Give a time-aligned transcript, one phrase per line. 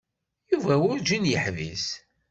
[0.51, 1.85] Yuba werǧin yeḥbis.